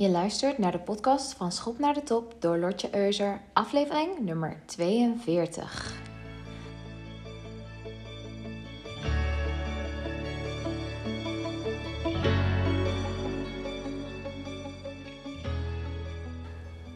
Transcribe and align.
Je 0.00 0.10
luistert 0.10 0.58
naar 0.58 0.72
de 0.72 0.78
podcast 0.78 1.32
van 1.32 1.52
Schop 1.52 1.78
naar 1.78 1.94
de 1.94 2.02
Top 2.02 2.34
door 2.38 2.58
Lotje 2.58 2.96
Euser, 2.96 3.40
aflevering 3.52 4.18
nummer 4.18 4.60
42. 4.66 5.92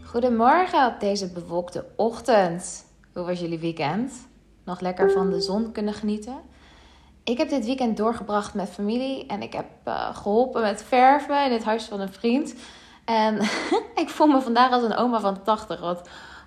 Goedemorgen 0.04 0.86
op 0.86 1.00
deze 1.00 1.32
bewolkte 1.32 1.86
ochtend. 1.96 2.84
Hoe 3.12 3.24
was 3.24 3.40
jullie 3.40 3.58
weekend? 3.58 4.28
Nog 4.64 4.80
lekker 4.80 5.10
van 5.10 5.30
de 5.30 5.40
zon 5.40 5.72
kunnen 5.72 5.94
genieten? 5.94 6.40
Ik 7.24 7.38
heb 7.38 7.48
dit 7.48 7.64
weekend 7.64 7.96
doorgebracht 7.96 8.54
met 8.54 8.68
familie 8.68 9.26
en 9.26 9.42
ik 9.42 9.52
heb 9.52 9.66
uh, 9.88 10.16
geholpen 10.16 10.62
met 10.62 10.82
verven 10.82 11.44
in 11.44 11.52
het 11.52 11.64
huis 11.64 11.84
van 11.84 12.00
een 12.00 12.12
vriend. 12.12 12.54
En 13.04 13.40
ik 14.02 14.08
voel 14.08 14.26
me 14.26 14.40
vandaag 14.40 14.72
als 14.72 14.82
een 14.82 14.96
oma 14.96 15.20
van 15.20 15.42
80. 15.42 15.80
Want, 15.80 16.00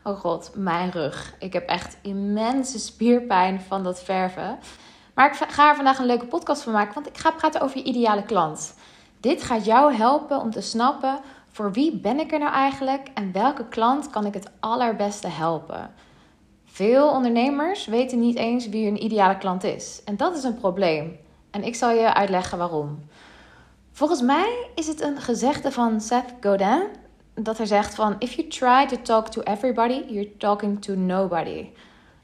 oh 0.03 0.19
god, 0.19 0.51
mijn 0.55 0.91
rug. 0.91 1.35
Ik 1.39 1.53
heb 1.53 1.67
echt 1.67 1.97
immense 2.01 2.79
spierpijn 2.79 3.61
van 3.61 3.83
dat 3.83 4.03
verven. 4.03 4.59
Maar 5.13 5.31
ik 5.31 5.47
ga 5.49 5.69
er 5.69 5.75
vandaag 5.75 5.99
een 5.99 6.05
leuke 6.05 6.25
podcast 6.25 6.61
van 6.61 6.73
maken, 6.73 6.93
want 6.93 7.07
ik 7.07 7.17
ga 7.17 7.31
praten 7.31 7.61
over 7.61 7.77
je 7.77 7.83
ideale 7.83 8.23
klant. 8.23 8.75
Dit 9.19 9.43
gaat 9.43 9.65
jou 9.65 9.93
helpen 9.93 10.39
om 10.39 10.51
te 10.51 10.61
snappen 10.61 11.19
voor 11.51 11.71
wie 11.71 11.97
ben 11.97 12.19
ik 12.19 12.31
er 12.31 12.39
nou 12.39 12.53
eigenlijk 12.53 13.07
en 13.13 13.31
welke 13.31 13.65
klant 13.67 14.09
kan 14.09 14.25
ik 14.25 14.33
het 14.33 14.51
allerbeste 14.59 15.27
helpen. 15.27 15.93
Veel 16.65 17.09
ondernemers 17.09 17.85
weten 17.85 18.19
niet 18.19 18.35
eens 18.37 18.69
wie 18.69 18.85
hun 18.85 19.03
ideale 19.03 19.37
klant 19.37 19.63
is. 19.63 20.01
En 20.05 20.17
dat 20.17 20.37
is 20.37 20.43
een 20.43 20.57
probleem. 20.57 21.17
En 21.51 21.63
ik 21.63 21.75
zal 21.75 21.91
je 21.91 22.13
uitleggen 22.13 22.57
waarom. 22.57 22.99
Volgens 23.95 24.21
mij 24.21 24.67
is 24.73 24.87
het 24.87 25.01
een 25.01 25.21
gezegde 25.21 25.71
van 25.71 26.01
Seth 26.01 26.33
Godin 26.41 26.83
dat 27.33 27.57
hij 27.57 27.65
zegt 27.65 27.95
van 27.95 28.15
if 28.19 28.33
you 28.33 28.47
try 28.47 28.85
to 28.87 29.01
talk 29.01 29.27
to 29.27 29.41
everybody, 29.41 30.03
you're 30.07 30.37
talking 30.37 30.81
to 30.81 30.95
nobody. 30.95 31.69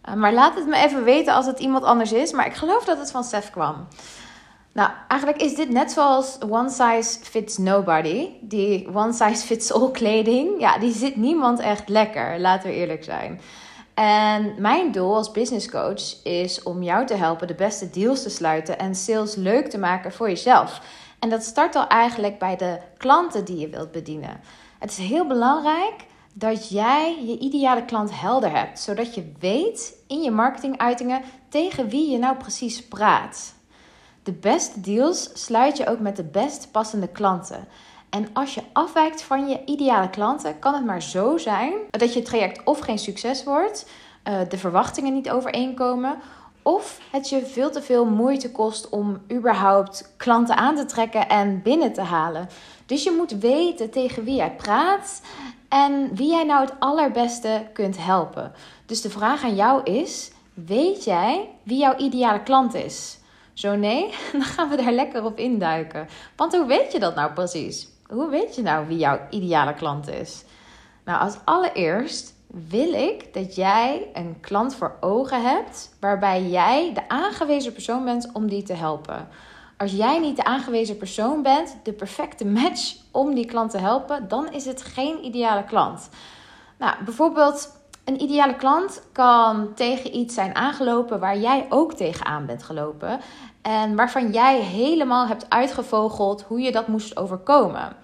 Uh, 0.09 0.13
maar 0.13 0.33
laat 0.33 0.55
het 0.55 0.67
me 0.67 0.75
even 0.75 1.03
weten 1.03 1.33
als 1.33 1.45
het 1.45 1.59
iemand 1.59 1.83
anders 1.83 2.11
is, 2.11 2.31
maar 2.31 2.45
ik 2.45 2.53
geloof 2.53 2.85
dat 2.85 2.97
het 2.97 3.11
van 3.11 3.23
Seth 3.23 3.49
kwam. 3.49 3.87
Nou, 4.71 4.89
eigenlijk 5.07 5.41
is 5.41 5.55
dit 5.55 5.69
net 5.69 5.91
zoals 5.91 6.37
one 6.49 6.69
size 6.69 7.19
fits 7.23 7.57
nobody. 7.57 8.29
Die 8.41 8.87
one 8.93 9.13
size 9.13 9.45
fits 9.45 9.73
all 9.73 9.91
kleding, 9.91 10.59
ja, 10.59 10.77
die 10.77 10.93
zit 10.93 11.15
niemand 11.15 11.59
echt 11.59 11.89
lekker, 11.89 12.39
laten 12.39 12.69
we 12.69 12.75
eerlijk 12.75 13.03
zijn. 13.03 13.41
En 13.93 14.53
mijn 14.57 14.91
doel 14.91 15.15
als 15.15 15.31
business 15.31 15.69
coach 15.69 16.23
is 16.23 16.63
om 16.63 16.83
jou 16.83 17.05
te 17.05 17.15
helpen 17.15 17.47
de 17.47 17.55
beste 17.55 17.89
deals 17.89 18.23
te 18.23 18.29
sluiten 18.29 18.79
en 18.79 18.95
sales 18.95 19.35
leuk 19.35 19.69
te 19.69 19.77
maken 19.77 20.11
voor 20.11 20.29
jezelf. 20.29 20.81
En 21.21 21.29
dat 21.29 21.43
start 21.43 21.75
al 21.75 21.87
eigenlijk 21.87 22.39
bij 22.39 22.55
de 22.55 22.79
klanten 22.97 23.45
die 23.45 23.57
je 23.57 23.69
wilt 23.69 23.91
bedienen. 23.91 24.39
Het 24.79 24.91
is 24.91 24.97
heel 24.97 25.27
belangrijk 25.27 26.05
dat 26.33 26.69
jij 26.69 27.25
je 27.25 27.39
ideale 27.39 27.85
klant 27.85 28.19
helder 28.19 28.51
hebt, 28.51 28.79
zodat 28.79 29.15
je 29.15 29.31
weet 29.39 29.93
in 30.07 30.21
je 30.21 30.31
marketinguitingen 30.31 31.21
tegen 31.49 31.89
wie 31.89 32.11
je 32.11 32.17
nou 32.17 32.37
precies 32.37 32.87
praat. 32.87 33.53
De 34.23 34.31
beste 34.31 34.81
deals 34.81 35.29
sluit 35.33 35.77
je 35.77 35.87
ook 35.87 35.99
met 35.99 36.15
de 36.15 36.23
best 36.23 36.71
passende 36.71 37.07
klanten. 37.07 37.67
En 38.09 38.27
als 38.33 38.53
je 38.53 38.63
afwijkt 38.73 39.21
van 39.21 39.49
je 39.49 39.65
ideale 39.65 40.09
klanten, 40.09 40.59
kan 40.59 40.73
het 40.73 40.85
maar 40.85 41.01
zo 41.01 41.37
zijn 41.37 41.73
dat 41.89 42.13
je 42.13 42.21
traject 42.21 42.63
of 42.63 42.79
geen 42.79 42.99
succes 42.99 43.43
wordt, 43.43 43.89
eh, 44.23 44.39
de 44.49 44.57
verwachtingen 44.57 45.13
niet 45.13 45.29
overeenkomen, 45.29 46.19
of 46.61 46.99
het 47.11 47.29
je 47.29 47.45
veel 47.45 47.71
te 47.71 47.81
veel 47.81 48.05
moeite 48.05 48.51
kost 48.51 48.89
om 48.89 49.21
überhaupt 49.31 50.13
klanten 50.17 50.55
aan 50.55 50.75
te 50.75 50.85
trekken 50.85 51.29
en 51.29 51.61
binnen 51.61 51.93
te 51.93 52.01
halen. 52.01 52.49
Dus 52.85 53.03
je 53.03 53.11
moet 53.11 53.31
weten 53.31 53.89
tegen 53.89 54.23
wie 54.23 54.35
jij 54.35 54.55
praat 54.55 55.21
en 55.69 56.15
wie 56.15 56.31
jij 56.31 56.43
nou 56.43 56.61
het 56.61 56.73
allerbeste 56.79 57.67
kunt 57.73 57.97
helpen. 57.97 58.51
Dus 58.85 59.01
de 59.01 59.09
vraag 59.09 59.43
aan 59.43 59.55
jou 59.55 59.83
is: 59.83 60.31
weet 60.53 61.03
jij 61.03 61.49
wie 61.63 61.77
jouw 61.77 61.97
ideale 61.97 62.43
klant 62.43 62.73
is? 62.73 63.19
Zo 63.53 63.75
nee, 63.75 64.13
dan 64.31 64.41
gaan 64.41 64.69
we 64.69 64.75
daar 64.75 64.91
lekker 64.91 65.23
op 65.23 65.37
induiken. 65.37 66.07
Want 66.35 66.55
hoe 66.55 66.65
weet 66.65 66.91
je 66.91 66.99
dat 66.99 67.15
nou 67.15 67.31
precies? 67.31 67.87
Hoe 68.07 68.29
weet 68.29 68.55
je 68.55 68.61
nou 68.61 68.87
wie 68.87 68.97
jouw 68.97 69.19
ideale 69.29 69.73
klant 69.73 70.09
is? 70.09 70.43
Nou, 71.05 71.19
als 71.19 71.37
allereerst 71.43 72.33
wil 72.53 72.93
ik 72.93 73.33
dat 73.33 73.55
jij 73.55 74.09
een 74.13 74.37
klant 74.41 74.75
voor 74.75 74.97
ogen 74.99 75.41
hebt 75.41 75.95
waarbij 75.99 76.43
jij 76.49 76.93
de 76.93 77.09
aangewezen 77.09 77.73
persoon 77.73 78.05
bent 78.05 78.29
om 78.33 78.49
die 78.49 78.63
te 78.63 78.73
helpen. 78.73 79.27
Als 79.77 79.91
jij 79.91 80.19
niet 80.19 80.35
de 80.35 80.43
aangewezen 80.43 80.97
persoon 80.97 81.41
bent, 81.41 81.77
de 81.83 81.93
perfecte 81.93 82.45
match 82.45 82.95
om 83.11 83.35
die 83.35 83.45
klant 83.45 83.71
te 83.71 83.77
helpen, 83.77 84.27
dan 84.27 84.53
is 84.53 84.65
het 84.65 84.81
geen 84.81 85.25
ideale 85.25 85.63
klant. 85.63 86.09
Nou, 86.77 87.03
bijvoorbeeld 87.03 87.79
een 88.05 88.21
ideale 88.21 88.55
klant 88.55 89.01
kan 89.11 89.73
tegen 89.73 90.15
iets 90.15 90.33
zijn 90.33 90.55
aangelopen 90.55 91.19
waar 91.19 91.37
jij 91.37 91.65
ook 91.69 91.93
tegenaan 91.93 92.45
bent 92.45 92.63
gelopen 92.63 93.19
en 93.61 93.95
waarvan 93.95 94.31
jij 94.31 94.59
helemaal 94.59 95.27
hebt 95.27 95.49
uitgevogeld 95.49 96.41
hoe 96.41 96.59
je 96.59 96.71
dat 96.71 96.87
moest 96.87 97.17
overkomen. 97.17 97.95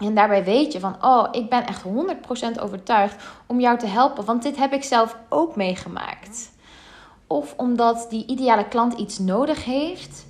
En 0.00 0.14
daarbij 0.14 0.44
weet 0.44 0.72
je 0.72 0.80
van, 0.80 0.96
oh, 1.04 1.28
ik 1.30 1.48
ben 1.50 1.66
echt 1.66 1.82
100% 2.58 2.60
overtuigd 2.60 3.24
om 3.46 3.60
jou 3.60 3.78
te 3.78 3.86
helpen, 3.86 4.24
want 4.24 4.42
dit 4.42 4.56
heb 4.56 4.72
ik 4.72 4.84
zelf 4.84 5.16
ook 5.28 5.56
meegemaakt. 5.56 6.50
Of 7.26 7.54
omdat 7.56 8.06
die 8.10 8.26
ideale 8.26 8.68
klant 8.68 8.92
iets 8.94 9.18
nodig 9.18 9.64
heeft, 9.64 10.26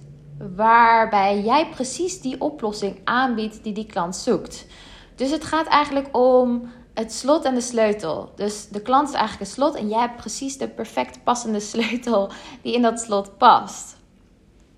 waarbij 0.56 1.40
jij 1.40 1.68
precies 1.68 2.20
die 2.20 2.40
oplossing 2.40 3.00
aanbiedt 3.04 3.62
die 3.62 3.72
die 3.72 3.86
klant 3.86 4.16
zoekt. 4.16 4.66
Dus 5.14 5.30
het 5.30 5.44
gaat 5.44 5.66
eigenlijk 5.66 6.16
om 6.16 6.70
het 6.94 7.12
slot 7.12 7.44
en 7.44 7.54
de 7.54 7.60
sleutel. 7.60 8.32
Dus 8.36 8.68
de 8.68 8.82
klant 8.82 9.08
is 9.08 9.14
eigenlijk 9.14 9.46
een 9.46 9.54
slot 9.54 9.74
en 9.74 9.88
jij 9.88 10.00
hebt 10.00 10.16
precies 10.16 10.58
de 10.58 10.68
perfect 10.68 11.24
passende 11.24 11.60
sleutel 11.72 12.30
die 12.62 12.74
in 12.74 12.82
dat 12.82 13.00
slot 13.00 13.38
past. 13.38 13.96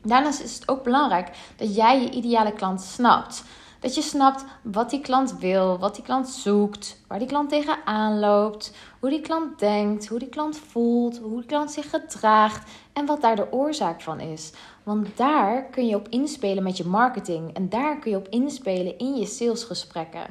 Daarnaast 0.03 0.43
is 0.43 0.55
het 0.55 0.69
ook 0.69 0.83
belangrijk 0.83 1.29
dat 1.57 1.75
jij 1.75 2.01
je 2.01 2.11
ideale 2.11 2.53
klant 2.53 2.81
snapt. 2.81 3.45
Dat 3.83 3.95
je 3.95 4.03
snapt 4.03 4.45
wat 4.63 4.91
die 4.91 5.01
klant 5.01 5.39
wil, 5.39 5.79
wat 5.79 5.95
die 5.95 6.05
klant 6.05 6.29
zoekt, 6.29 7.01
waar 7.07 7.19
die 7.19 7.29
klant 7.29 7.49
tegenaan 7.49 8.19
loopt, 8.19 8.73
hoe 9.01 9.11
die 9.11 9.21
klant 9.21 9.59
denkt, 9.59 10.09
hoe 10.09 10.19
die 10.19 10.29
klant 10.29 10.59
voelt, 10.59 11.19
hoe 11.19 11.37
die 11.37 11.47
klant 11.47 11.71
zich 11.73 11.91
gedraagt 11.91 12.71
en 12.93 13.07
wat 13.07 13.21
daar 13.21 13.37
de 13.37 13.53
oorzaak 13.53 14.01
van 14.01 14.21
is. 14.21 14.53
Want 14.83 15.17
daar 15.17 15.65
kun 15.65 15.87
je 15.87 15.97
op 15.97 16.09
inspelen 16.09 16.63
met 16.63 16.77
je 16.77 16.85
marketing 16.85 17.55
en 17.55 17.69
daar 17.69 17.99
kun 17.99 18.11
je 18.11 18.17
op 18.17 18.29
inspelen 18.29 18.99
in 18.99 19.15
je 19.15 19.27
salesgesprekken. 19.27 20.27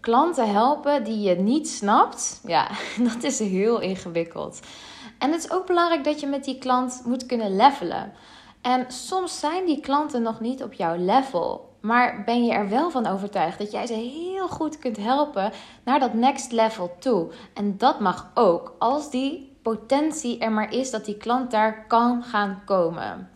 Klanten 0.00 0.52
helpen 0.52 1.04
die 1.04 1.20
je 1.20 1.34
niet 1.34 1.68
snapt, 1.68 2.40
ja, 2.46 2.70
dat 3.12 3.22
is 3.22 3.38
heel 3.38 3.80
ingewikkeld. 3.80 4.60
En 5.18 5.32
het 5.32 5.44
is 5.44 5.50
ook 5.50 5.66
belangrijk 5.66 6.04
dat 6.04 6.20
je 6.20 6.26
met 6.26 6.44
die 6.44 6.58
klant 6.58 7.02
moet 7.04 7.26
kunnen 7.26 7.56
levelen. 7.56 8.12
En 8.60 8.84
soms 8.88 9.38
zijn 9.38 9.66
die 9.66 9.80
klanten 9.80 10.22
nog 10.22 10.40
niet 10.40 10.62
op 10.62 10.72
jouw 10.72 10.96
level. 10.96 11.72
Maar 11.84 12.22
ben 12.24 12.44
je 12.44 12.52
er 12.52 12.68
wel 12.68 12.90
van 12.90 13.06
overtuigd 13.06 13.58
dat 13.58 13.70
jij 13.70 13.86
ze 13.86 13.94
heel 13.94 14.48
goed 14.48 14.78
kunt 14.78 14.96
helpen 14.96 15.52
naar 15.84 16.00
dat 16.00 16.14
next 16.14 16.52
level 16.52 16.96
toe? 16.98 17.30
En 17.54 17.78
dat 17.78 18.00
mag 18.00 18.30
ook 18.34 18.74
als 18.78 19.10
die 19.10 19.56
potentie 19.62 20.38
er 20.38 20.52
maar 20.52 20.72
is 20.72 20.90
dat 20.90 21.04
die 21.04 21.16
klant 21.16 21.50
daar 21.50 21.86
kan 21.86 22.22
gaan 22.22 22.62
komen. 22.64 23.30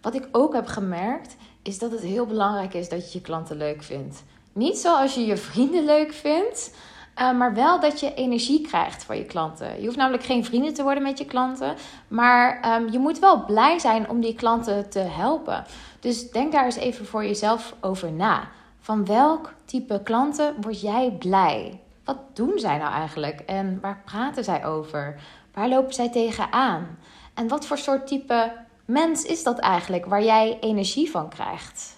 Wat 0.00 0.14
ik 0.14 0.28
ook 0.32 0.54
heb 0.54 0.66
gemerkt 0.66 1.36
is 1.62 1.78
dat 1.78 1.90
het 1.90 2.00
heel 2.00 2.26
belangrijk 2.26 2.74
is 2.74 2.88
dat 2.88 3.12
je 3.12 3.18
je 3.18 3.24
klanten 3.24 3.56
leuk 3.56 3.82
vindt. 3.82 4.24
Niet 4.52 4.78
zoals 4.78 5.14
je 5.14 5.26
je 5.26 5.36
vrienden 5.36 5.84
leuk 5.84 6.12
vindt, 6.12 6.74
uh, 7.18 7.32
maar 7.32 7.54
wel 7.54 7.80
dat 7.80 8.00
je 8.00 8.14
energie 8.14 8.60
krijgt 8.60 9.04
van 9.04 9.16
je 9.16 9.24
klanten. 9.24 9.80
Je 9.80 9.84
hoeft 9.84 9.96
namelijk 9.96 10.24
geen 10.24 10.44
vrienden 10.44 10.74
te 10.74 10.82
worden 10.82 11.02
met 11.02 11.18
je 11.18 11.24
klanten, 11.24 11.74
maar 12.08 12.74
um, 12.80 12.92
je 12.92 12.98
moet 12.98 13.18
wel 13.18 13.44
blij 13.44 13.78
zijn 13.78 14.08
om 14.08 14.20
die 14.20 14.34
klanten 14.34 14.90
te 14.90 14.98
helpen. 14.98 15.64
Dus 16.00 16.30
denk 16.30 16.52
daar 16.52 16.64
eens 16.64 16.76
even 16.76 17.06
voor 17.06 17.24
jezelf 17.24 17.74
over 17.80 18.12
na. 18.12 18.48
Van 18.80 19.04
welk 19.04 19.52
type 19.64 20.00
klanten 20.04 20.54
word 20.60 20.80
jij 20.80 21.16
blij? 21.18 21.80
Wat 22.04 22.18
doen 22.32 22.58
zij 22.58 22.78
nou 22.78 22.92
eigenlijk 22.92 23.40
en 23.40 23.78
waar 23.80 24.02
praten 24.04 24.44
zij 24.44 24.64
over? 24.64 25.20
Waar 25.52 25.68
lopen 25.68 25.94
zij 25.94 26.10
tegenaan? 26.10 26.98
En 27.34 27.48
wat 27.48 27.66
voor 27.66 27.78
soort 27.78 28.06
type 28.06 28.52
mens 28.84 29.22
is 29.22 29.42
dat 29.42 29.58
eigenlijk 29.58 30.06
waar 30.06 30.22
jij 30.22 30.58
energie 30.60 31.10
van 31.10 31.28
krijgt? 31.28 31.96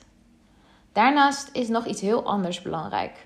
Daarnaast 0.93 1.49
is 1.53 1.69
nog 1.69 1.87
iets 1.87 2.01
heel 2.01 2.25
anders 2.25 2.63
belangrijk. 2.63 3.24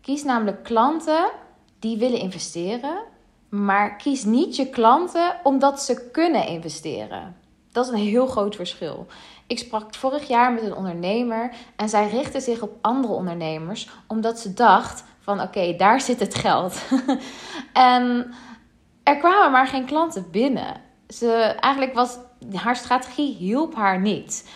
Kies 0.00 0.24
namelijk 0.24 0.62
klanten 0.62 1.30
die 1.78 1.98
willen 1.98 2.18
investeren, 2.18 3.02
maar 3.48 3.96
kies 3.96 4.24
niet 4.24 4.56
je 4.56 4.68
klanten 4.68 5.36
omdat 5.42 5.82
ze 5.82 6.10
kunnen 6.12 6.46
investeren. 6.46 7.36
Dat 7.72 7.86
is 7.86 7.92
een 7.92 7.98
heel 7.98 8.26
groot 8.26 8.56
verschil. 8.56 9.06
Ik 9.46 9.58
sprak 9.58 9.94
vorig 9.94 10.28
jaar 10.28 10.52
met 10.52 10.62
een 10.62 10.74
ondernemer 10.74 11.50
en 11.76 11.88
zij 11.88 12.08
richtte 12.08 12.40
zich 12.40 12.62
op 12.62 12.78
andere 12.80 13.14
ondernemers 13.14 13.88
omdat 14.06 14.38
ze 14.38 14.52
dacht 14.54 15.04
van 15.20 15.40
oké, 15.40 15.76
daar 15.76 16.00
zit 16.00 16.20
het 16.20 16.34
geld. 16.34 16.82
en 17.72 18.32
er 19.02 19.16
kwamen 19.16 19.50
maar 19.50 19.66
geen 19.66 19.84
klanten 19.84 20.30
binnen. 20.30 20.80
Ze, 21.08 21.32
eigenlijk 21.60 21.94
was 21.94 22.18
haar 22.54 22.76
strategie 22.76 23.34
hielp 23.34 23.74
haar 23.74 24.00
niet 24.00 24.48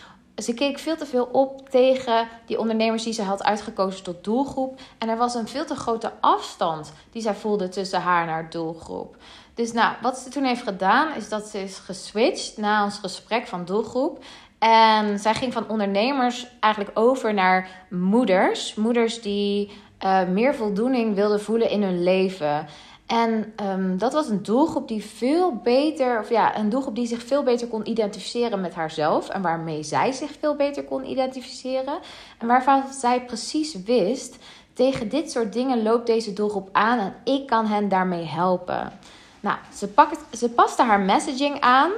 ze 0.43 0.55
keek 0.55 0.79
veel 0.79 0.97
te 0.97 1.07
veel 1.07 1.29
op 1.33 1.69
tegen 1.69 2.29
die 2.47 2.59
ondernemers 2.59 3.03
die 3.03 3.13
ze 3.13 3.23
had 3.23 3.45
uitgekozen 3.45 4.05
tot 4.05 4.25
doelgroep. 4.25 4.81
En 4.99 5.09
er 5.09 5.17
was 5.17 5.35
een 5.35 5.49
veel 5.49 5.65
te 5.65 5.75
grote 5.75 6.13
afstand 6.21 6.93
die 7.13 7.23
zij 7.23 7.35
voelde 7.35 7.69
tussen 7.69 8.01
haar 8.01 8.23
en 8.23 8.29
haar 8.29 8.51
doelgroep. 8.51 9.17
Dus 9.55 9.73
nou, 9.73 9.95
wat 10.03 10.19
ze 10.19 10.31
toen 10.31 10.45
heeft 10.45 10.63
gedaan, 10.63 11.15
is 11.15 11.29
dat 11.29 11.47
ze 11.47 11.63
is 11.63 11.79
geswitcht 11.79 12.57
na 12.57 12.85
ons 12.85 12.99
gesprek 12.99 13.47
van 13.47 13.65
doelgroep. 13.65 14.25
En 14.59 15.19
zij 15.19 15.35
ging 15.35 15.53
van 15.53 15.69
ondernemers 15.69 16.47
eigenlijk 16.61 16.99
over 16.99 17.35
naar 17.35 17.87
moeders. 17.91 18.75
Moeders 18.75 19.21
die 19.21 19.71
uh, 20.05 20.29
meer 20.29 20.55
voldoening 20.55 21.15
wilden 21.15 21.41
voelen 21.41 21.71
in 21.71 21.83
hun 21.83 22.03
leven. 22.03 22.67
En 23.15 23.53
um, 23.63 23.99
dat 23.99 24.13
was 24.13 24.29
een 24.29 24.43
doelgroep 24.43 24.89
die 24.89 25.05
veel 25.05 25.57
beter, 25.57 26.21
of 26.21 26.29
ja, 26.29 26.59
een 26.59 26.69
doelgroep 26.69 26.95
die 26.95 27.07
zich 27.07 27.23
veel 27.23 27.43
beter 27.43 27.67
kon 27.67 27.89
identificeren 27.89 28.61
met 28.61 28.75
haarzelf. 28.75 29.29
En 29.29 29.43
waarmee 29.43 29.83
zij 29.83 30.13
zich 30.13 30.31
veel 30.41 30.55
beter 30.55 30.85
kon 30.85 31.05
identificeren. 31.05 31.99
En 32.39 32.47
waarvan 32.47 32.83
zij 32.93 33.25
precies 33.25 33.83
wist: 33.83 34.37
tegen 34.73 35.09
dit 35.09 35.31
soort 35.31 35.53
dingen 35.53 35.83
loopt 35.83 36.07
deze 36.07 36.33
doelgroep 36.33 36.69
aan 36.73 36.99
en 36.99 37.15
ik 37.25 37.47
kan 37.47 37.67
hen 37.67 37.89
daarmee 37.89 38.25
helpen. 38.25 38.93
Nou, 39.41 39.57
ze, 39.75 39.89
pakt, 39.89 40.39
ze 40.39 40.51
paste 40.51 40.83
haar 40.83 41.01
messaging 41.01 41.61
aan 41.61 41.91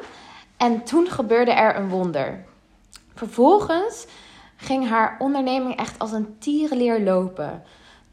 en 0.56 0.84
toen 0.84 1.06
gebeurde 1.06 1.52
er 1.52 1.76
een 1.76 1.88
wonder. 1.88 2.44
Vervolgens 3.14 4.06
ging 4.56 4.88
haar 4.88 5.16
onderneming 5.18 5.76
echt 5.76 5.98
als 5.98 6.12
een 6.12 6.36
tierenleer 6.38 7.00
lopen. 7.00 7.62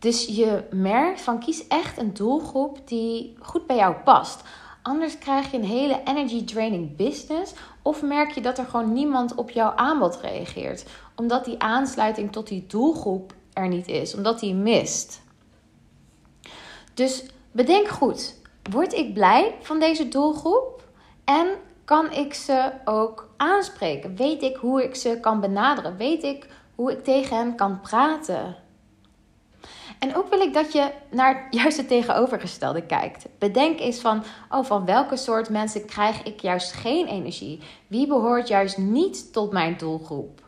Dus 0.03 0.25
je 0.25 0.63
merkt 0.71 1.21
van 1.21 1.39
kies 1.39 1.67
echt 1.67 1.97
een 1.97 2.13
doelgroep 2.13 2.87
die 2.87 3.37
goed 3.39 3.67
bij 3.67 3.75
jou 3.75 3.95
past. 3.95 4.41
Anders 4.81 5.17
krijg 5.17 5.51
je 5.51 5.57
een 5.57 5.63
hele 5.63 6.01
energy 6.05 6.45
draining 6.45 6.95
business. 6.95 7.53
Of 7.81 8.01
merk 8.01 8.31
je 8.31 8.41
dat 8.41 8.57
er 8.57 8.65
gewoon 8.65 8.93
niemand 8.93 9.35
op 9.35 9.49
jouw 9.49 9.71
aanbod 9.75 10.19
reageert. 10.21 10.85
Omdat 11.15 11.45
die 11.45 11.59
aansluiting 11.59 12.31
tot 12.31 12.47
die 12.47 12.65
doelgroep 12.67 13.33
er 13.53 13.67
niet 13.67 13.87
is. 13.87 14.15
Omdat 14.15 14.39
die 14.39 14.53
mist. 14.53 15.21
Dus 16.93 17.25
bedenk 17.51 17.87
goed. 17.87 18.35
Word 18.71 18.93
ik 18.93 19.13
blij 19.13 19.55
van 19.61 19.79
deze 19.79 20.07
doelgroep? 20.07 20.83
En 21.23 21.47
kan 21.85 22.11
ik 22.11 22.33
ze 22.33 22.71
ook 22.85 23.29
aanspreken? 23.37 24.15
Weet 24.15 24.41
ik 24.41 24.55
hoe 24.55 24.83
ik 24.83 24.95
ze 24.95 25.17
kan 25.21 25.39
benaderen? 25.39 25.97
Weet 25.97 26.23
ik 26.23 26.47
hoe 26.75 26.91
ik 26.91 27.03
tegen 27.03 27.37
hen 27.37 27.55
kan 27.55 27.81
praten? 27.81 28.62
En 30.03 30.15
ook 30.15 30.29
wil 30.29 30.41
ik 30.41 30.53
dat 30.53 30.73
je 30.73 30.91
naar 31.09 31.47
juist 31.49 31.77
het 31.77 31.87
tegenovergestelde 31.87 32.81
kijkt. 32.85 33.25
Bedenk 33.39 33.79
eens 33.79 33.99
van, 33.99 34.23
oh, 34.49 34.65
van 34.65 34.85
welke 34.85 35.17
soort 35.17 35.49
mensen 35.49 35.85
krijg 35.85 36.23
ik 36.23 36.39
juist 36.39 36.71
geen 36.71 37.07
energie? 37.07 37.59
Wie 37.87 38.07
behoort 38.07 38.47
juist 38.47 38.77
niet 38.77 39.33
tot 39.33 39.51
mijn 39.51 39.77
doelgroep? 39.77 40.41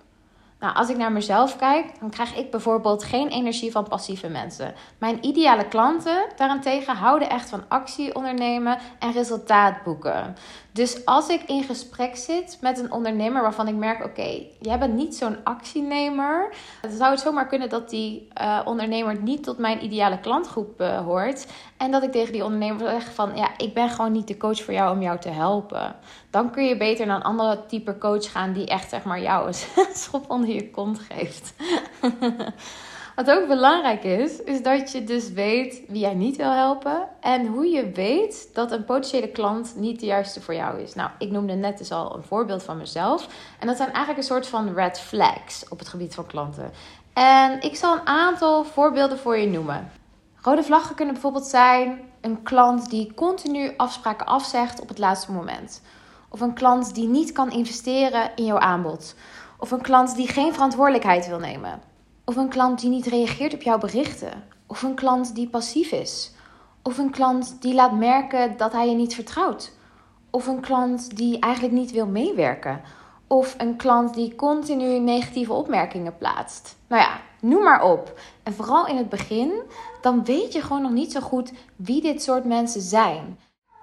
Nou, 0.59 0.75
als 0.75 0.89
ik 0.89 0.97
naar 0.97 1.11
mezelf 1.11 1.55
kijk, 1.55 1.99
dan 1.99 2.09
krijg 2.09 2.35
ik 2.35 2.51
bijvoorbeeld 2.51 3.03
geen 3.03 3.27
energie 3.27 3.71
van 3.71 3.87
passieve 3.87 4.27
mensen. 4.27 4.73
Mijn 4.97 5.25
ideale 5.25 5.67
klanten 5.67 6.25
daarentegen 6.35 6.95
houden 6.95 7.29
echt 7.29 7.49
van 7.49 7.63
actie 7.67 8.15
ondernemen 8.15 8.77
en 8.99 9.11
resultaat 9.11 9.83
boeken. 9.83 10.35
Dus 10.75 11.05
als 11.05 11.29
ik 11.29 11.43
in 11.43 11.63
gesprek 11.63 12.15
zit 12.15 12.57
met 12.61 12.79
een 12.79 12.91
ondernemer 12.91 13.41
waarvan 13.41 13.67
ik 13.67 13.75
merk: 13.75 14.03
oké, 14.03 14.43
jij 14.59 14.79
bent 14.79 14.93
niet 14.93 15.15
zo'n 15.15 15.37
actienemer, 15.43 16.53
dan 16.81 16.91
zou 16.91 17.11
het 17.11 17.19
zomaar 17.19 17.47
kunnen 17.47 17.69
dat 17.69 17.89
die 17.89 18.27
uh, 18.41 18.61
ondernemer 18.65 19.21
niet 19.21 19.43
tot 19.43 19.57
mijn 19.57 19.83
ideale 19.83 20.19
klantgroep 20.19 20.81
uh, 20.81 20.97
hoort. 20.97 21.47
En 21.77 21.91
dat 21.91 22.03
ik 22.03 22.11
tegen 22.11 22.33
die 22.33 22.43
ondernemer 22.43 22.79
zeg: 22.79 23.13
van 23.13 23.35
ja, 23.35 23.49
ik 23.57 23.73
ben 23.73 23.89
gewoon 23.89 24.11
niet 24.11 24.27
de 24.27 24.37
coach 24.37 24.63
voor 24.63 24.73
jou 24.73 24.95
om 24.95 25.01
jou 25.01 25.19
te 25.19 25.29
helpen. 25.29 25.95
Dan 26.29 26.51
kun 26.51 26.65
je 26.65 26.77
beter 26.77 27.05
naar 27.05 27.15
een 27.15 27.21
andere 27.23 27.65
type 27.65 27.97
coach 27.97 28.31
gaan 28.31 28.53
die 28.53 28.67
echt 28.67 28.89
zeg 28.89 29.03
maar 29.03 29.21
jou 29.21 29.53
schop 29.93 30.29
onder 30.29 30.49
je 30.49 30.71
kont 30.71 30.99
geeft. 30.99 31.53
Wat 33.15 33.31
ook 33.31 33.47
belangrijk 33.47 34.03
is, 34.03 34.41
is 34.43 34.63
dat 34.63 34.91
je 34.91 35.03
dus 35.03 35.31
weet 35.31 35.81
wie 35.87 35.99
jij 35.99 36.13
niet 36.13 36.35
wil 36.35 36.51
helpen. 36.51 37.07
En 37.19 37.45
hoe 37.45 37.67
je 37.67 37.89
weet 37.89 38.49
dat 38.53 38.71
een 38.71 38.85
potentiële 38.85 39.27
klant 39.27 39.73
niet 39.75 39.99
de 39.99 40.05
juiste 40.05 40.41
voor 40.41 40.53
jou 40.53 40.81
is. 40.81 40.93
Nou, 40.95 41.09
ik 41.17 41.31
noemde 41.31 41.53
net 41.53 41.77
dus 41.77 41.91
al 41.91 42.15
een 42.15 42.23
voorbeeld 42.23 42.63
van 42.63 42.77
mezelf. 42.77 43.27
En 43.59 43.67
dat 43.67 43.75
zijn 43.77 43.87
eigenlijk 43.87 44.17
een 44.17 44.23
soort 44.23 44.47
van 44.47 44.73
red 44.73 44.99
flags 44.99 45.65
op 45.69 45.79
het 45.79 45.87
gebied 45.87 46.15
van 46.15 46.25
klanten. 46.25 46.71
En 47.13 47.61
ik 47.61 47.75
zal 47.75 47.93
een 47.93 48.07
aantal 48.07 48.63
voorbeelden 48.63 49.17
voor 49.17 49.37
je 49.37 49.47
noemen. 49.47 49.91
Rode 50.41 50.63
vlaggen 50.63 50.95
kunnen 50.95 51.13
bijvoorbeeld 51.13 51.45
zijn 51.45 51.99
een 52.21 52.43
klant 52.43 52.89
die 52.89 53.13
continu 53.13 53.73
afspraken 53.77 54.25
afzegt 54.25 54.81
op 54.81 54.87
het 54.87 54.97
laatste 54.97 55.31
moment. 55.31 55.81
Of 56.29 56.41
een 56.41 56.53
klant 56.53 56.95
die 56.95 57.07
niet 57.07 57.31
kan 57.31 57.51
investeren 57.51 58.31
in 58.35 58.45
jouw 58.45 58.59
aanbod. 58.59 59.15
Of 59.57 59.71
een 59.71 59.81
klant 59.81 60.15
die 60.15 60.27
geen 60.27 60.53
verantwoordelijkheid 60.53 61.27
wil 61.27 61.39
nemen. 61.39 61.93
Of 62.25 62.35
een 62.35 62.49
klant 62.49 62.79
die 62.79 62.89
niet 62.89 63.05
reageert 63.05 63.53
op 63.53 63.61
jouw 63.61 63.77
berichten. 63.77 64.43
Of 64.67 64.81
een 64.81 64.95
klant 64.95 65.35
die 65.35 65.47
passief 65.47 65.91
is. 65.91 66.31
Of 66.83 66.97
een 66.97 67.11
klant 67.11 67.61
die 67.61 67.73
laat 67.73 67.97
merken 67.97 68.57
dat 68.57 68.71
hij 68.71 68.89
je 68.89 68.95
niet 68.95 69.15
vertrouwt. 69.15 69.71
Of 70.29 70.47
een 70.47 70.59
klant 70.59 71.17
die 71.17 71.39
eigenlijk 71.39 71.73
niet 71.73 71.91
wil 71.91 72.07
meewerken. 72.07 72.81
Of 73.27 73.55
een 73.57 73.75
klant 73.75 74.13
die 74.13 74.35
continu 74.35 74.99
negatieve 74.99 75.53
opmerkingen 75.53 76.17
plaatst. 76.17 76.75
Nou 76.87 77.01
ja, 77.01 77.21
noem 77.41 77.63
maar 77.63 77.83
op. 77.83 78.19
En 78.43 78.53
vooral 78.53 78.87
in 78.87 78.97
het 78.97 79.09
begin, 79.09 79.51
dan 80.01 80.23
weet 80.23 80.53
je 80.53 80.61
gewoon 80.61 80.81
nog 80.81 80.91
niet 80.91 81.11
zo 81.11 81.19
goed 81.19 81.51
wie 81.75 82.01
dit 82.01 82.23
soort 82.23 82.45
mensen 82.45 82.81
zijn. 82.81 83.39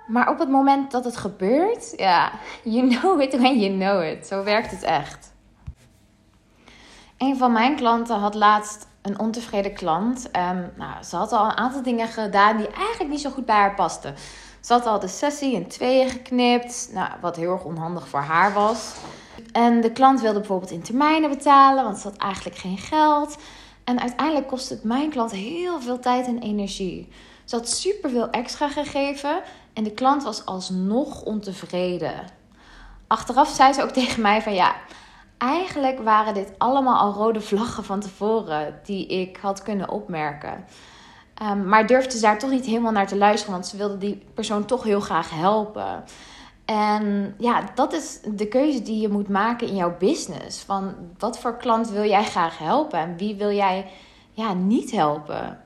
Maar 0.07 0.31
op 0.31 0.39
het 0.39 0.49
moment 0.49 0.91
dat 0.91 1.05
het 1.05 1.17
gebeurt, 1.17 1.93
ja, 1.97 2.33
you 2.65 2.89
know 2.89 3.21
it 3.21 3.37
when 3.37 3.59
you 3.61 3.79
know 3.79 4.05
it. 4.05 4.27
Zo 4.27 4.45
werkt 4.45 4.71
het 4.71 4.83
echt. 4.83 5.32
Een 7.23 7.37
van 7.37 7.53
mijn 7.53 7.77
klanten 7.77 8.19
had 8.19 8.35
laatst 8.35 8.87
een 9.03 9.19
ontevreden 9.19 9.73
klant. 9.73 10.31
En 10.31 10.73
nou, 10.77 11.03
ze 11.03 11.17
had 11.17 11.33
al 11.33 11.45
een 11.45 11.57
aantal 11.57 11.83
dingen 11.83 12.09
gedaan 12.09 12.57
die 12.57 12.69
eigenlijk 12.69 13.11
niet 13.11 13.21
zo 13.21 13.31
goed 13.31 13.47
bij 13.47 13.57
haar 13.57 13.75
pasten. 13.75 14.15
Ze 14.61 14.73
had 14.73 14.87
al 14.87 14.99
de 14.99 15.09
sessie 15.09 15.55
in 15.55 15.69
tweeën 15.69 16.11
geknipt, 16.11 16.91
nou, 16.93 17.11
wat 17.21 17.37
heel 17.37 17.53
erg 17.53 17.65
onhandig 17.65 18.09
voor 18.09 18.21
haar 18.21 18.53
was. 18.53 18.95
En 19.53 19.81
de 19.81 19.93
klant 19.93 20.21
wilde 20.21 20.39
bijvoorbeeld 20.39 20.71
in 20.71 20.83
termijnen 20.83 21.31
betalen, 21.31 21.85
want 21.85 21.99
ze 21.99 22.09
had 22.09 22.17
eigenlijk 22.17 22.57
geen 22.57 22.79
geld. 22.79 23.37
En 23.85 24.01
uiteindelijk 24.01 24.49
kostte 24.49 24.75
het 24.75 24.85
mijn 24.85 25.11
klant 25.11 25.31
heel 25.31 25.81
veel 25.81 25.99
tijd 25.99 26.27
en 26.27 26.39
energie. 26.39 27.09
Ze 27.45 27.57
had 27.57 27.69
superveel 27.69 28.31
extra 28.31 28.69
gegeven 28.69 29.43
en 29.73 29.85
de 29.85 29.93
klant 29.93 30.23
was 30.23 30.47
alsnog 30.47 31.23
ontevreden. 31.23 32.15
Achteraf 33.07 33.49
zei 33.49 33.73
ze 33.73 33.83
ook 33.83 33.93
tegen 34.01 34.23
mij 34.23 34.43
van 34.43 34.55
ja, 34.55 34.75
eigenlijk 35.43 35.99
waren 36.03 36.35
dit 36.35 36.53
allemaal 36.59 36.99
al 36.99 37.13
rode 37.13 37.41
vlaggen 37.41 37.85
van 37.85 38.01
tevoren 38.01 38.81
die 38.85 39.07
ik 39.07 39.37
had 39.37 39.63
kunnen 39.63 39.89
opmerken. 39.89 40.65
Um, 41.43 41.65
maar 41.65 41.87
durfde 41.87 42.11
ze 42.11 42.21
daar 42.21 42.39
toch 42.39 42.51
niet 42.51 42.65
helemaal 42.65 42.93
naar 42.93 43.07
te 43.07 43.17
luisteren, 43.17 43.53
want 43.53 43.67
ze 43.67 43.77
wilde 43.77 43.99
die 43.99 44.23
persoon 44.35 44.65
toch 44.65 44.83
heel 44.83 45.01
graag 45.01 45.31
helpen. 45.31 46.05
En 46.65 47.35
ja, 47.39 47.63
dat 47.75 47.93
is 47.93 48.21
de 48.35 48.49
keuze 48.49 48.83
die 48.83 49.01
je 49.01 49.09
moet 49.09 49.29
maken 49.29 49.69
in 49.69 49.77
jouw 49.77 49.97
business. 49.99 50.63
Van 50.63 50.95
wat 51.19 51.39
voor 51.39 51.57
klant 51.57 51.91
wil 51.91 52.05
jij 52.05 52.25
graag 52.25 52.59
helpen 52.59 52.99
en 52.99 53.17
wie 53.17 53.35
wil 53.35 53.51
jij 53.51 53.87
ja, 54.33 54.55
niet 54.55 54.91
helpen? 54.91 55.59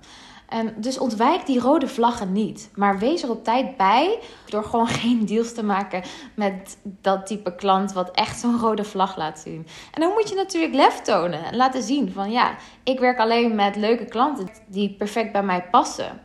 En 0.48 0.74
dus 0.76 0.98
ontwijk 0.98 1.46
die 1.46 1.60
rode 1.60 1.88
vlaggen 1.88 2.32
niet. 2.32 2.70
Maar 2.74 2.98
wees 2.98 3.22
er 3.22 3.30
op 3.30 3.44
tijd 3.44 3.76
bij 3.76 4.18
door 4.48 4.64
gewoon 4.64 4.88
geen 5.02 5.26
deals 5.26 5.52
te 5.52 5.62
maken 5.62 6.02
met 6.34 6.78
dat 6.82 7.26
type 7.26 7.54
klant 7.54 7.92
wat 7.92 8.10
echt 8.10 8.38
zo'n 8.38 8.58
rode 8.58 8.84
vlag 8.84 9.16
laat 9.16 9.38
zien. 9.38 9.66
En 9.92 10.00
dan 10.00 10.12
moet 10.12 10.28
je 10.28 10.34
natuurlijk 10.34 10.74
lef 10.74 11.00
tonen 11.00 11.44
en 11.44 11.56
laten 11.56 11.82
zien 11.82 12.12
van 12.12 12.30
ja, 12.30 12.56
ik 12.82 13.00
werk 13.00 13.18
alleen 13.18 13.54
met 13.54 13.76
leuke 13.76 14.04
klanten 14.04 14.48
die 14.66 14.94
perfect 14.94 15.32
bij 15.32 15.42
mij 15.42 15.64
passen. 15.70 16.20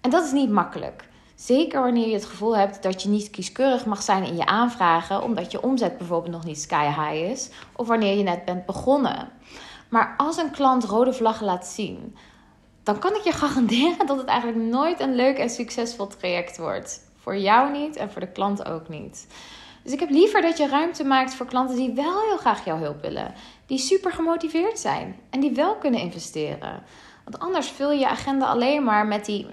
En 0.00 0.10
dat 0.10 0.24
is 0.24 0.32
niet 0.32 0.50
makkelijk. 0.50 1.10
Zeker 1.34 1.80
wanneer 1.80 2.08
je 2.08 2.14
het 2.14 2.24
gevoel 2.24 2.56
hebt 2.56 2.82
dat 2.82 3.02
je 3.02 3.08
niet 3.08 3.30
kieskeurig 3.30 3.84
mag 3.86 4.02
zijn 4.02 4.24
in 4.24 4.36
je 4.36 4.46
aanvragen, 4.46 5.22
omdat 5.22 5.50
je 5.50 5.62
omzet 5.62 5.98
bijvoorbeeld 5.98 6.32
nog 6.32 6.44
niet 6.44 6.60
sky 6.60 6.84
high 6.84 7.30
is, 7.30 7.50
of 7.72 7.86
wanneer 7.86 8.16
je 8.16 8.22
net 8.22 8.44
bent 8.44 8.66
begonnen. 8.66 9.28
Maar 9.88 10.14
als 10.16 10.36
een 10.36 10.50
klant 10.50 10.84
rode 10.84 11.12
vlaggen 11.12 11.46
laat 11.46 11.66
zien, 11.66 12.16
dan 12.82 12.98
kan 12.98 13.14
ik 13.14 13.22
je 13.22 13.32
garanderen 13.32 14.06
dat 14.06 14.16
het 14.16 14.26
eigenlijk 14.26 14.58
nooit 14.58 15.00
een 15.00 15.14
leuk 15.14 15.38
en 15.38 15.50
succesvol 15.50 16.06
traject 16.06 16.56
wordt. 16.56 17.10
Voor 17.16 17.36
jou 17.36 17.72
niet 17.72 17.96
en 17.96 18.10
voor 18.10 18.20
de 18.20 18.32
klant 18.32 18.68
ook 18.68 18.88
niet. 18.88 19.26
Dus 19.82 19.92
ik 19.92 20.00
heb 20.00 20.10
liever 20.10 20.42
dat 20.42 20.58
je 20.58 20.68
ruimte 20.68 21.04
maakt 21.04 21.34
voor 21.34 21.46
klanten 21.46 21.76
die 21.76 21.92
wel 21.92 22.20
heel 22.20 22.36
graag 22.36 22.64
jouw 22.64 22.78
hulp 22.78 23.02
willen. 23.02 23.34
Die 23.66 23.78
super 23.78 24.12
gemotiveerd 24.12 24.78
zijn 24.78 25.20
en 25.30 25.40
die 25.40 25.50
wel 25.50 25.76
kunnen 25.76 26.00
investeren. 26.00 26.82
Want 27.24 27.38
anders 27.38 27.68
vul 27.68 27.92
je 27.92 27.98
je 27.98 28.08
agenda 28.08 28.46
alleen 28.46 28.84
maar 28.84 29.06
met 29.06 29.24
die 29.24 29.46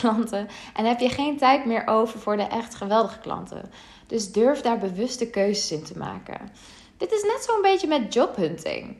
klanten. 0.00 0.48
En 0.74 0.84
heb 0.84 1.00
je 1.00 1.08
geen 1.08 1.36
tijd 1.36 1.64
meer 1.64 1.86
over 1.86 2.18
voor 2.18 2.36
de 2.36 2.42
echt 2.42 2.74
geweldige 2.74 3.18
klanten. 3.18 3.70
Dus 4.06 4.32
durf 4.32 4.60
daar 4.60 4.78
bewuste 4.78 5.30
keuzes 5.30 5.72
in 5.72 5.84
te 5.84 5.98
maken. 5.98 6.50
Dit 6.96 7.12
is 7.12 7.22
net 7.22 7.46
zo'n 7.48 7.62
beetje 7.62 7.88
met 7.88 8.14
jobhunting 8.14 8.96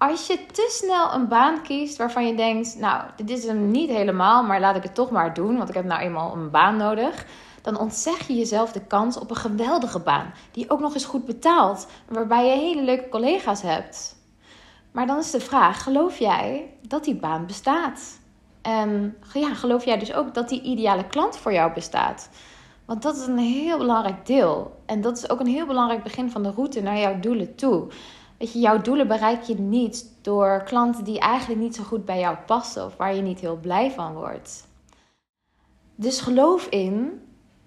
als 0.00 0.26
je 0.26 0.46
te 0.46 0.68
snel 0.72 1.12
een 1.12 1.28
baan 1.28 1.62
kiest 1.62 1.96
waarvan 1.96 2.26
je 2.26 2.34
denkt, 2.34 2.78
nou, 2.78 3.04
dit 3.16 3.30
is 3.30 3.44
hem 3.44 3.70
niet 3.70 3.90
helemaal, 3.90 4.42
maar 4.42 4.60
laat 4.60 4.76
ik 4.76 4.82
het 4.82 4.94
toch 4.94 5.10
maar 5.10 5.34
doen, 5.34 5.56
want 5.56 5.68
ik 5.68 5.74
heb 5.74 5.84
nou 5.84 6.00
eenmaal 6.00 6.32
een 6.32 6.50
baan 6.50 6.76
nodig, 6.76 7.26
dan 7.62 7.78
ontzeg 7.78 8.26
je 8.26 8.34
jezelf 8.34 8.72
de 8.72 8.86
kans 8.86 9.18
op 9.18 9.30
een 9.30 9.36
geweldige 9.36 9.98
baan, 9.98 10.32
die 10.50 10.70
ook 10.70 10.80
nog 10.80 10.94
eens 10.94 11.04
goed 11.04 11.24
betaalt, 11.24 11.86
waarbij 12.08 12.46
je 12.46 12.56
hele 12.56 12.82
leuke 12.82 13.08
collega's 13.08 13.62
hebt. 13.62 14.16
Maar 14.92 15.06
dan 15.06 15.18
is 15.18 15.30
de 15.30 15.40
vraag: 15.40 15.82
geloof 15.82 16.18
jij 16.18 16.74
dat 16.82 17.04
die 17.04 17.16
baan 17.16 17.46
bestaat? 17.46 18.18
En 18.62 19.16
ja, 19.32 19.54
geloof 19.54 19.84
jij 19.84 19.98
dus 19.98 20.14
ook 20.14 20.34
dat 20.34 20.48
die 20.48 20.62
ideale 20.62 21.06
klant 21.06 21.36
voor 21.36 21.52
jou 21.52 21.72
bestaat? 21.72 22.30
Want 22.84 23.02
dat 23.02 23.16
is 23.16 23.26
een 23.26 23.38
heel 23.38 23.78
belangrijk 23.78 24.26
deel. 24.26 24.82
En 24.86 25.00
dat 25.00 25.16
is 25.16 25.30
ook 25.30 25.40
een 25.40 25.46
heel 25.46 25.66
belangrijk 25.66 26.02
begin 26.02 26.30
van 26.30 26.42
de 26.42 26.50
route 26.50 26.82
naar 26.82 26.98
jouw 26.98 27.20
doelen 27.20 27.54
toe. 27.54 27.88
Weet 28.40 28.52
je, 28.52 28.58
jouw 28.58 28.80
doelen 28.80 29.08
bereik 29.08 29.42
je 29.42 29.54
niet 29.54 30.18
door 30.22 30.62
klanten 30.64 31.04
die 31.04 31.18
eigenlijk 31.18 31.60
niet 31.60 31.74
zo 31.74 31.82
goed 31.82 32.04
bij 32.04 32.18
jou 32.18 32.36
passen 32.46 32.84
of 32.84 32.96
waar 32.96 33.14
je 33.14 33.22
niet 33.22 33.40
heel 33.40 33.56
blij 33.56 33.90
van 33.90 34.14
wordt. 34.14 34.68
Dus 35.94 36.20
geloof 36.20 36.66
in, 36.66 37.22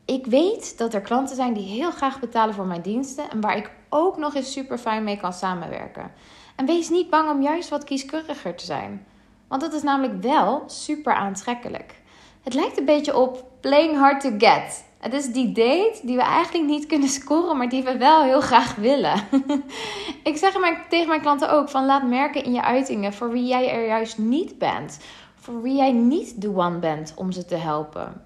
ik 0.06 0.25
weet 0.25 0.77
dat 0.77 0.94
er 0.94 1.01
klanten 1.01 1.36
zijn 1.36 1.53
die 1.53 1.68
heel 1.68 1.92
graag 1.92 2.20
betalen 2.20 2.56
voor 2.56 2.65
mijn 2.65 2.82
diensten 2.82 3.30
en 3.30 3.42
waar 3.42 3.58
ik 3.58 3.72
ook 3.89 4.18
nog 4.18 4.36
eens 4.36 4.51
super 4.51 4.77
fijn 4.77 5.03
mee 5.03 5.18
kan 5.18 5.34
samenwerken. 5.34 6.12
En 6.56 6.65
wees 6.65 6.89
niet 6.89 7.10
bang 7.10 7.30
om 7.30 7.42
juist 7.42 7.70
wat 7.70 7.84
kieskeuriger 7.84 8.56
te 8.56 8.65
zijn. 8.65 9.06
Want 9.48 9.62
dat 9.62 9.74
is 9.74 9.84
namelijk 9.84 10.22
wel 10.22 10.63
super 10.68 11.13
aantrekkelijk. 11.13 12.01
Het 12.44 12.53
lijkt 12.53 12.77
een 12.77 12.86
beetje 12.86 13.18
op 13.18 13.46
playing 13.60 13.98
hard 13.98 14.22
to 14.22 14.30
get. 14.38 14.84
Het 15.04 15.14
is 15.14 15.28
die 15.28 15.52
date 15.52 16.00
die 16.04 16.16
we 16.16 16.22
eigenlijk 16.22 16.66
niet 16.66 16.86
kunnen 16.86 17.10
scoren, 17.10 17.58
maar 17.58 17.70
die 17.70 17.84
we 17.84 17.98
wel 17.98 18.24
heel 18.24 18.42
graag 18.42 18.76
willen. 18.76 19.22
ik 20.24 20.38
zeg 20.38 20.60
maar 20.60 20.86
tegen 20.90 21.08
mijn 21.08 21.22
klanten 21.22 21.52
ook 21.52 21.70
van 21.70 21.86
laat 21.86 22.08
merken 22.08 22.44
in 22.44 22.54
je 22.54 22.62
uitingen 22.62 23.14
voor 23.14 23.32
wie 23.32 23.46
jij 23.46 23.72
er 23.72 23.88
juist 23.88 24.18
niet 24.18 24.58
bent. 24.58 25.00
Voor 25.36 25.62
wie 25.62 25.76
jij 25.76 25.92
niet 25.92 26.42
de 26.42 26.56
one 26.56 26.78
bent 26.78 27.14
om 27.16 27.32
ze 27.32 27.46
te 27.46 27.56
helpen. 27.56 28.26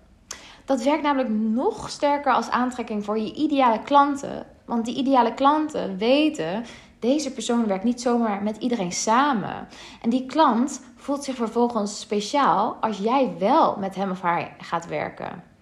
Dat 0.66 0.84
werkt 0.84 1.04
namelijk 1.04 1.30
nog 1.30 1.90
sterker 1.90 2.34
als 2.34 2.50
aantrekking 2.50 3.06
voor 3.06 3.20
je 3.20 3.34
ideale 3.34 3.82
klanten. 3.82 4.46
Want 4.66 4.86
die 4.86 4.96
ideale 4.96 5.34
klanten 5.34 5.98
weten, 5.98 6.66
deze 7.00 7.34
persoon 7.34 7.68
werkt 7.68 7.84
niet 7.84 8.02
zomaar 8.02 8.44
met 8.44 8.58
iedereen 8.58 8.92
samen. 8.92 9.68
En 10.02 10.10
die 10.10 10.26
klant 10.26 10.82
voelt 10.96 11.24
zich 11.24 11.36
vervolgens 11.36 12.00
speciaal 12.00 12.78
als 12.82 12.98
jij 12.98 13.34
wel 13.40 13.78
met 13.80 13.96
hem 13.96 14.12
of 14.12 14.22
haar 14.22 14.56
gaat 14.58 14.88
werken. 14.88 15.56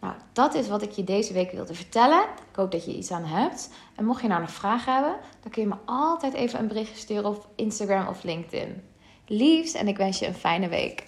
Nou, 0.00 0.14
dat 0.32 0.54
is 0.54 0.68
wat 0.68 0.82
ik 0.82 0.90
je 0.90 1.04
deze 1.04 1.32
week 1.32 1.50
wilde 1.50 1.74
vertellen. 1.74 2.22
Ik 2.22 2.56
hoop 2.56 2.70
dat 2.70 2.84
je 2.84 2.96
iets 2.96 3.10
aan 3.10 3.24
hebt. 3.24 3.70
En 3.94 4.04
mocht 4.04 4.22
je 4.22 4.28
nou 4.28 4.40
nog 4.40 4.50
vragen 4.50 4.92
hebben, 4.92 5.16
dan 5.42 5.50
kun 5.50 5.62
je 5.62 5.68
me 5.68 5.76
altijd 5.84 6.32
even 6.32 6.58
een 6.58 6.68
berichtje 6.68 6.96
sturen 6.96 7.24
op 7.24 7.48
Instagram 7.54 8.06
of 8.06 8.22
LinkedIn. 8.22 8.82
Liefs 9.26 9.74
en 9.74 9.88
ik 9.88 9.96
wens 9.96 10.18
je 10.18 10.26
een 10.26 10.34
fijne 10.34 10.68
week. 10.68 11.04